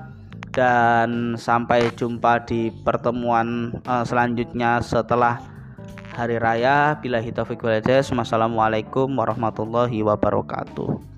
dan 0.55 1.35
sampai 1.37 1.91
jumpa 1.99 2.47
di 2.47 2.71
pertemuan 2.87 3.75
uh, 3.85 4.07
selanjutnya 4.07 4.79
setelah 4.79 5.43
hari 6.15 6.39
raya. 6.39 6.95
Bila 7.03 7.19
hitafiq 7.19 7.59
Wassalamualaikum 7.59 9.11
warahmatullahi 9.19 9.99
wabarakatuh. 10.07 11.18